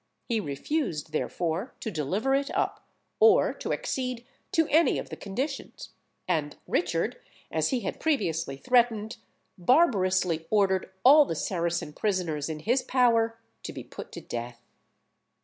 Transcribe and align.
He 0.27 0.39
refused, 0.39 1.11
therefore, 1.11 1.75
to 1.81 1.91
deliver 1.91 2.33
it 2.33 2.49
up, 2.57 2.83
or 3.19 3.53
to 3.53 3.71
accede 3.71 4.25
to 4.51 4.67
any 4.69 4.97
of 4.97 5.09
the 5.11 5.15
conditions; 5.15 5.89
and 6.27 6.55
Richard, 6.67 7.19
as 7.51 7.69
he 7.69 7.81
had 7.81 7.99
previously 7.99 8.57
threatened, 8.57 9.17
barbarously 9.59 10.47
ordered 10.49 10.89
all 11.05 11.25
the 11.25 11.35
Saracen 11.35 11.93
prisoners 11.93 12.49
in 12.49 12.61
his 12.61 12.81
power 12.81 13.37
to 13.61 13.71
be 13.71 13.83
put 13.83 14.11
to 14.13 14.21
death. 14.21 14.59